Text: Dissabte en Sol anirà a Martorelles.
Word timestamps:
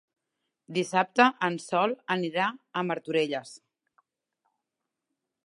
Dissabte 0.77 1.27
en 1.47 1.59
Sol 1.65 1.93
anirà 2.15 2.47
a 2.81 2.85
Martorelles. 2.89 3.53